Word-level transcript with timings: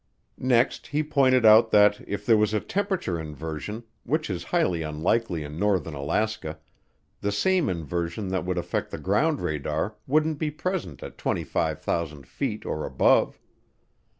Next 0.39 0.87
he 0.87 1.03
pointed 1.03 1.45
out 1.45 1.69
that 1.69 2.01
if 2.07 2.25
there 2.25 2.35
was 2.35 2.55
a 2.55 2.59
temperature 2.59 3.19
inversion, 3.19 3.83
which 4.03 4.31
is 4.31 4.45
highly 4.45 4.81
unlikely 4.81 5.43
in 5.43 5.59
northern 5.59 5.93
Alaska, 5.93 6.57
the 7.19 7.31
same 7.31 7.69
inversion 7.69 8.29
that 8.29 8.43
would 8.43 8.57
affect 8.57 8.89
the 8.89 8.97
ground 8.97 9.41
radar 9.41 9.95
wouldn't 10.07 10.39
be 10.39 10.49
present 10.49 11.03
at 11.03 11.19
25,000 11.19 12.25
feet 12.25 12.65
or 12.65 12.83
above. 12.83 13.39